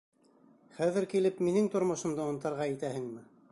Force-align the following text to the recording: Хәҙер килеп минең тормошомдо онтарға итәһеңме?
Хәҙер 0.77 1.07
килеп 1.11 1.43
минең 1.49 1.69
тормошомдо 1.75 2.27
онтарға 2.33 2.67
итәһеңме? 2.75 3.25